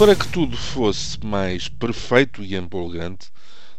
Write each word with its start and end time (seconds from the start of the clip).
Para 0.00 0.16
que 0.16 0.26
tudo 0.28 0.56
fosse 0.56 1.22
mais 1.22 1.68
perfeito 1.68 2.42
e 2.42 2.56
empolgante, 2.56 3.30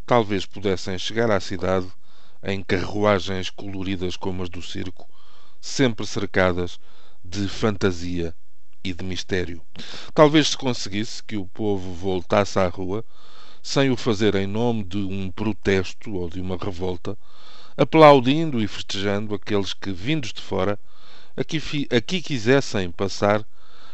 talvez 0.05 0.45
pudessem 0.45 0.95
chegar 0.99 1.31
à 1.31 1.39
cidade 1.39 1.87
em 2.43 2.61
carruagens 2.61 3.49
coloridas 3.49 4.15
como 4.15 4.43
as 4.43 4.49
do 4.49 4.61
circo, 4.61 5.09
sempre 5.59 6.05
cercadas 6.05 6.79
de 7.25 7.47
fantasia 7.47 8.35
e 8.83 8.93
de 8.93 9.03
mistério. 9.03 9.63
Talvez 10.13 10.49
se 10.49 10.57
conseguisse 10.57 11.23
que 11.23 11.37
o 11.37 11.47
povo 11.47 11.91
voltasse 11.91 12.59
à 12.59 12.67
rua, 12.67 13.03
sem 13.63 13.89
o 13.89 13.97
fazer 13.97 14.35
em 14.35 14.45
nome 14.45 14.83
de 14.83 14.99
um 14.99 15.31
protesto 15.31 16.13
ou 16.13 16.29
de 16.29 16.39
uma 16.39 16.55
revolta, 16.55 17.17
aplaudindo 17.75 18.61
e 18.61 18.67
festejando 18.67 19.33
aqueles 19.33 19.73
que, 19.73 19.91
vindos 19.91 20.31
de 20.31 20.41
fora, 20.43 20.79
aqui, 21.35 21.59
aqui 21.89 22.21
quisessem 22.21 22.91
passar 22.91 23.43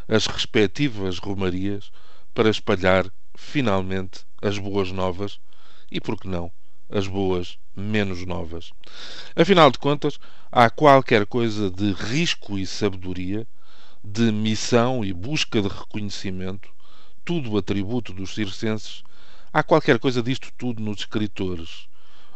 as 0.09 0.27
respectivas 0.27 1.19
romarias 1.19 1.89
para 2.37 2.51
espalhar, 2.51 3.11
finalmente, 3.33 4.19
as 4.43 4.59
boas 4.59 4.91
novas 4.91 5.39
e, 5.91 5.99
por 5.99 6.19
que 6.19 6.27
não, 6.27 6.51
as 6.87 7.07
boas 7.07 7.57
menos 7.75 8.23
novas. 8.27 8.71
Afinal 9.35 9.71
de 9.71 9.79
contas, 9.79 10.19
há 10.51 10.69
qualquer 10.69 11.25
coisa 11.25 11.71
de 11.71 11.93
risco 11.93 12.59
e 12.59 12.67
sabedoria, 12.67 13.47
de 14.03 14.31
missão 14.31 15.03
e 15.03 15.11
busca 15.13 15.63
de 15.63 15.67
reconhecimento, 15.67 16.69
tudo 17.25 17.57
atributo 17.57 18.13
dos 18.13 18.35
circenses, 18.35 19.01
há 19.51 19.63
qualquer 19.63 19.97
coisa 19.97 20.21
disto 20.21 20.51
tudo 20.55 20.79
nos 20.79 20.99
escritores, 20.99 21.87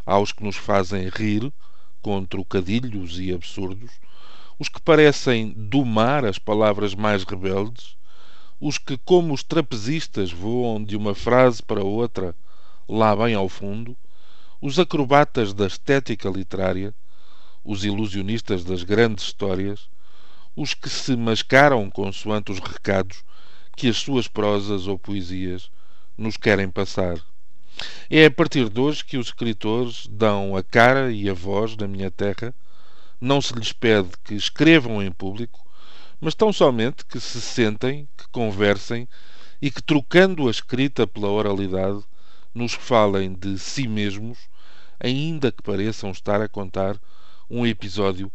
aos 0.04 0.32
que 0.32 0.44
nos 0.44 0.56
fazem 0.56 1.10
rir, 1.10 1.54
com 2.02 2.26
trocadilhos 2.26 3.20
e 3.20 3.32
absurdos, 3.32 3.92
os 4.58 4.68
que 4.68 4.82
parecem 4.82 5.54
domar 5.56 6.26
as 6.26 6.40
palavras 6.40 6.96
mais 6.96 7.24
rebeldes, 7.24 8.01
os 8.62 8.78
que, 8.78 8.96
como 8.96 9.34
os 9.34 9.42
trapezistas, 9.42 10.32
voam 10.32 10.84
de 10.84 10.96
uma 10.96 11.16
frase 11.16 11.64
para 11.64 11.84
outra, 11.84 12.36
lá 12.88 13.16
bem 13.16 13.34
ao 13.34 13.50
fundo, 13.50 13.98
os 14.62 14.78
acrobatas 14.78 15.52
da 15.52 15.66
estética 15.66 16.30
literária, 16.30 16.94
os 17.66 17.84
ilusionistas 17.84 18.64
das 18.64 18.84
grandes 18.84 19.26
histórias, 19.26 19.90
os 20.56 20.76
que 20.76 20.90
se 20.90 21.16
mascaram 21.16 21.90
consoante 21.90 22.52
os 22.52 22.60
recados 22.60 23.24
que 23.76 23.88
as 23.88 23.98
suas 23.98 24.28
prosas 24.28 24.86
ou 24.86 25.00
poesias 25.00 25.72
nos 26.16 26.38
querem 26.38 26.70
passar. 26.70 27.20
É 28.12 28.26
a 28.26 28.32
partir 28.32 28.70
de 28.70 28.80
hoje 28.80 29.04
que 29.04 29.18
os 29.18 29.28
escritores 29.28 30.06
dão 30.08 30.56
a 30.56 30.62
cara 30.62 31.12
e 31.12 31.28
a 31.28 31.34
voz 31.34 31.76
na 31.76 31.88
minha 31.88 32.12
terra. 32.12 32.54
Não 33.20 33.42
se 33.42 33.56
lhes 33.56 33.74
pede 33.74 34.10
que 34.24 34.36
escrevam 34.36 35.02
em 35.02 35.12
público, 35.12 35.66
mas 36.22 36.36
tão 36.36 36.54
somente 36.54 37.04
que 37.04 37.20
se 37.20 37.42
sentem, 37.42 38.08
que 38.16 38.28
conversem 38.32 39.10
e 39.60 39.72
que, 39.72 39.82
trocando 39.82 40.48
a 40.48 40.52
escrita 40.52 41.08
pela 41.08 41.30
oralidade, 41.30 42.04
nos 42.54 42.74
falem 42.74 43.34
de 43.34 43.58
si 43.58 43.88
mesmos, 43.88 44.38
ainda 45.00 45.52
que 45.52 45.64
pareçam 45.64 46.12
estar 46.12 46.40
a 46.40 46.48
contar 46.48 47.00
um 47.50 47.66
episódio 47.66 48.32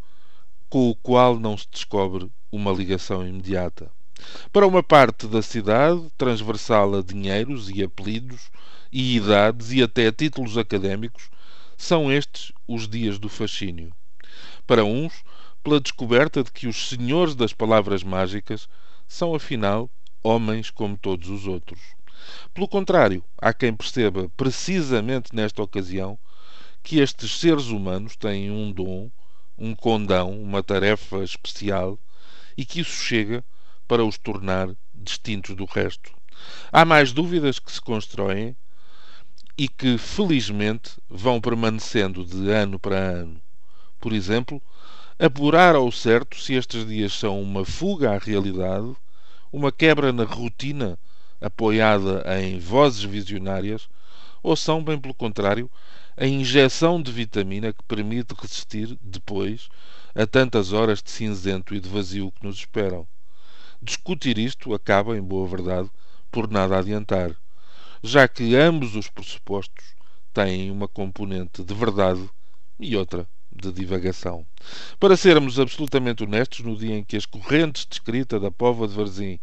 com 0.69 0.91
o 0.91 0.97
qual 0.97 1.39
não 1.39 1.57
se 1.57 1.69
descobre 1.71 2.29
uma 2.51 2.73
ligação 2.73 3.27
imediata. 3.27 3.89
Para 4.53 4.67
uma 4.67 4.83
parte 4.83 5.27
da 5.27 5.43
cidade, 5.43 6.11
transversal 6.17 6.97
a 6.97 7.03
dinheiros 7.03 7.71
e 7.71 7.83
apelidos 7.83 8.51
e 8.91 9.17
idades 9.17 9.73
e 9.73 9.83
até 9.83 10.11
títulos 10.11 10.59
académicos, 10.59 11.31
são 11.77 12.11
estes 12.11 12.51
os 12.67 12.89
dias 12.89 13.19
do 13.19 13.29
fascínio. 13.29 13.93
Para 14.67 14.85
uns, 14.85 15.23
pela 15.67 15.81
descoberta 15.81 16.45
de 16.45 16.53
que 16.53 16.69
os 16.69 16.91
senhores 16.91 17.35
das 17.35 17.53
palavras 17.53 18.05
mágicas 18.05 18.69
são, 19.09 19.35
afinal, 19.35 19.91
homens 20.23 20.71
como 20.71 20.97
todos 20.97 21.29
os 21.29 21.49
outros. 21.49 21.81
Pelo 22.55 22.69
contrário, 22.69 23.21
há 23.37 23.53
quem 23.53 23.75
perceba, 23.75 24.31
precisamente 24.37 25.35
nesta 25.35 25.61
ocasião, 25.61 26.17
que 26.85 27.01
estes 27.01 27.41
seres 27.41 27.67
humanos 27.67 28.15
têm 28.15 28.49
um 28.49 28.71
dom, 28.71 29.11
um 29.59 29.75
condão, 29.75 30.41
uma 30.41 30.63
tarefa 30.63 31.25
especial 31.25 31.99
e 32.57 32.65
que 32.65 32.79
isso 32.79 33.03
chega 33.03 33.45
para 33.89 34.05
os 34.05 34.17
tornar 34.17 34.69
distintos 34.95 35.57
do 35.57 35.65
resto. 35.65 36.13
Há 36.71 36.85
mais 36.85 37.13
dúvidas 37.13 37.59
que 37.59 37.73
se 37.73 37.81
constroem 37.81 38.57
e 39.59 39.67
que, 39.67 39.99
felizmente, 39.99 40.93
vão 41.11 41.41
permanecendo 41.41 42.25
de 42.25 42.53
ano 42.53 42.79
para 42.79 42.97
ano. 42.97 43.41
Por 43.99 44.13
exemplo, 44.13 44.63
apurar 45.19 45.75
ao 45.75 45.91
certo 45.91 46.39
se 46.39 46.53
estes 46.55 46.87
dias 46.87 47.13
são 47.13 47.41
uma 47.41 47.65
fuga 47.65 48.13
à 48.13 48.19
realidade, 48.19 48.95
uma 49.51 49.73
quebra 49.73 50.13
na 50.13 50.25
rotina 50.25 50.99
apoiada 51.41 52.23
em 52.39 52.59
vozes 52.59 53.03
visionárias, 53.03 53.89
ou 54.43 54.55
são, 54.55 54.85
bem 54.85 54.99
pelo 54.99 55.15
contrário, 55.15 55.71
a 56.19 56.27
injeção 56.27 57.01
de 57.01 57.11
vitamina 57.11 57.73
que 57.73 57.83
permite 57.85 58.35
resistir, 58.39 58.99
depois, 59.01 59.69
a 60.15 60.27
tantas 60.27 60.73
horas 60.73 61.03
de 61.03 61.11
cinzento 61.11 61.75
e 61.75 61.81
de 61.81 61.89
vazio 61.89 62.31
que 62.31 62.47
nos 62.47 62.57
esperam. 62.57 63.07
Discutir 63.81 64.39
isto 64.39 64.75
acaba, 64.75 65.17
em 65.17 65.23
boa 65.23 65.49
verdade, 65.49 65.91
por 66.31 66.51
nada 66.51 66.79
adiantar, 66.79 67.35
já 68.03 68.29
que 68.29 68.55
ambos 68.55 68.95
os 68.95 69.09
pressupostos 69.09 69.85
têm 70.35 70.71
uma 70.71 70.87
componente 70.87 71.65
de 71.65 71.75
verdade 71.75 72.29
e 72.79 72.95
outra 72.97 73.27
de 73.57 73.73
divagação. 73.73 74.47
Para 75.01 75.17
sermos 75.17 75.59
absolutamente 75.59 76.23
honestos, 76.25 76.61
no 76.61 76.77
dia 76.77 76.97
em 76.97 77.05
que 77.05 77.17
as 77.17 77.27
correntes 77.27 77.87
de 77.87 77.95
escrita 77.95 78.39
da 78.39 78.51
Pova 78.51 78.87
de 78.87 78.95
Varzim 78.95 79.41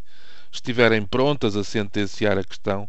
estiverem 0.50 1.04
prontas 1.04 1.56
a 1.56 1.64
sentenciar 1.64 2.38
a 2.38 2.44
questão, 2.44 2.88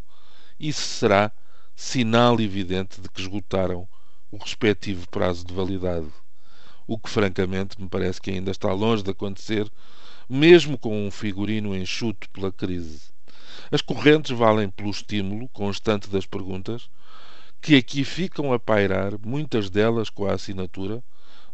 isso 0.59 0.81
será 0.81 1.31
sinal 1.75 2.40
evidente 2.40 3.02
de 3.02 3.09
que 3.09 3.22
esgotaram 3.22 3.88
o 4.31 4.38
respectivo 4.38 5.08
prazo 5.09 5.46
de 5.46 5.53
validade. 5.53 6.08
O 6.88 6.97
que, 6.97 7.09
francamente, 7.09 7.81
me 7.81 7.90
parece 7.90 8.22
que 8.22 8.31
ainda 8.31 8.52
está 8.52 8.72
longe 8.72 9.03
de 9.03 9.12
acontecer, 9.12 9.69
mesmo 10.30 10.78
com 10.78 11.06
um 11.06 11.12
figurino 11.12 11.75
enxuto 11.75 12.30
pela 12.30 12.52
crise. 12.52 13.02
As 13.72 13.81
correntes 13.81 14.31
valem 14.38 14.69
pelo 14.69 14.91
estímulo 14.91 15.50
constante 15.50 16.09
das 16.09 16.25
perguntas, 16.25 16.90
que 17.62 17.75
aqui 17.75 18.03
ficam 18.03 18.53
a 18.53 18.59
pairar, 18.59 19.18
muitas 19.25 19.69
delas 19.69 20.09
com 20.09 20.25
a 20.25 20.34
assinatura, 20.34 21.03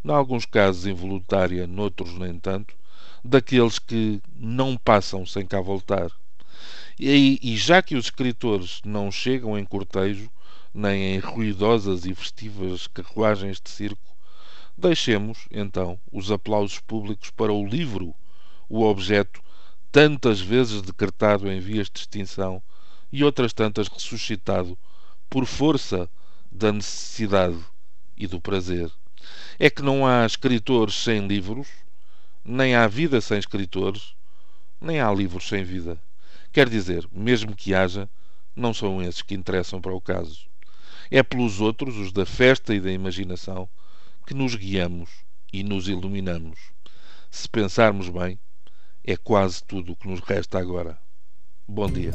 em 0.03 0.12
alguns 0.12 0.45
casos 0.45 0.85
involuntária, 0.85 1.67
noutros 1.67 2.17
nem 2.17 2.38
tanto, 2.39 2.75
daqueles 3.23 3.78
que 3.78 4.22
não 4.35 4.75
passam 4.75 5.25
sem 5.25 5.45
cá 5.45 5.62
voltar. 5.62 6.12
E, 7.00 7.39
e 7.41 7.57
já 7.57 7.81
que 7.81 7.95
os 7.95 8.06
escritores 8.06 8.81
não 8.84 9.11
chegam 9.11 9.57
em 9.57 9.66
cortejo, 9.66 10.29
nem 10.73 11.16
em 11.16 11.19
ruidosas 11.19 12.06
e 12.06 12.16
festivas 12.16 12.88
carruagens 12.88 13.59
de 13.61 13.69
circo, 13.69 14.16
deixemos, 14.78 15.47
então, 15.51 16.00
os 16.11 16.31
aplausos 16.31 16.79
públicos 16.79 17.29
para 17.29 17.51
o 17.51 17.66
livro, 17.66 18.16
o 18.69 18.84
objeto 18.84 19.41
tantas 19.91 20.40
vezes 20.40 20.81
decretado 20.81 21.51
em 21.51 21.59
vias 21.59 21.90
de 21.90 22.00
extinção 22.00 22.61
e 23.11 23.23
outras 23.23 23.51
tantas 23.51 23.88
ressuscitado 23.88 24.78
por 25.29 25.45
força 25.45 26.09
da 26.51 26.72
necessidade 26.72 27.59
e 28.16 28.28
do 28.28 28.40
prazer. 28.40 28.91
É 29.59 29.69
que 29.69 29.81
não 29.81 30.05
há 30.05 30.25
escritores 30.25 30.95
sem 30.95 31.27
livros, 31.27 31.67
nem 32.43 32.75
há 32.75 32.87
vida 32.87 33.21
sem 33.21 33.37
escritores, 33.37 34.13
nem 34.79 34.99
há 34.99 35.11
livros 35.11 35.47
sem 35.47 35.63
vida. 35.63 36.01
Quer 36.51 36.67
dizer, 36.67 37.07
mesmo 37.11 37.55
que 37.55 37.73
haja, 37.73 38.09
não 38.55 38.73
são 38.73 39.01
esses 39.01 39.21
que 39.21 39.33
interessam 39.33 39.79
para 39.79 39.93
o 39.93 40.01
caso. 40.01 40.46
É 41.09 41.22
pelos 41.22 41.61
outros, 41.61 41.97
os 41.97 42.11
da 42.11 42.25
festa 42.25 42.73
e 42.73 42.79
da 42.79 42.91
imaginação, 42.91 43.69
que 44.25 44.34
nos 44.34 44.55
guiamos 44.55 45.09
e 45.51 45.63
nos 45.63 45.87
iluminamos. 45.87 46.59
Se 47.29 47.47
pensarmos 47.47 48.09
bem, 48.09 48.40
é 49.03 49.16
quase 49.16 49.63
tudo 49.63 49.93
o 49.93 49.96
que 49.96 50.07
nos 50.07 50.19
resta 50.19 50.59
agora. 50.59 50.97
Bom 51.67 51.90
dia. 51.90 52.11